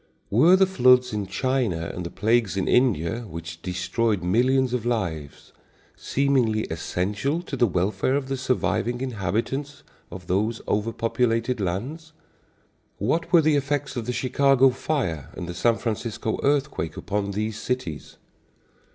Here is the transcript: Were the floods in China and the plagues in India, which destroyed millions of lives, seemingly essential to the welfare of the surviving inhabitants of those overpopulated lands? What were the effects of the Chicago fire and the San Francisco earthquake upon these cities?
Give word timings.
Were 0.31 0.55
the 0.55 0.65
floods 0.65 1.13
in 1.13 1.27
China 1.27 1.91
and 1.93 2.03
the 2.03 2.09
plagues 2.09 2.57
in 2.57 2.67
India, 2.67 3.19
which 3.27 3.61
destroyed 3.61 4.23
millions 4.23 4.73
of 4.73 4.83
lives, 4.83 5.53
seemingly 5.95 6.63
essential 6.71 7.43
to 7.43 7.55
the 7.55 7.67
welfare 7.67 8.15
of 8.15 8.27
the 8.27 8.35
surviving 8.35 8.99
inhabitants 9.01 9.83
of 10.09 10.25
those 10.25 10.59
overpopulated 10.67 11.59
lands? 11.59 12.13
What 12.97 13.31
were 13.31 13.41
the 13.43 13.55
effects 13.55 13.95
of 13.95 14.07
the 14.07 14.11
Chicago 14.13 14.71
fire 14.71 15.29
and 15.37 15.47
the 15.47 15.53
San 15.53 15.75
Francisco 15.77 16.39
earthquake 16.41 16.97
upon 16.97 17.29
these 17.29 17.59
cities? 17.59 18.17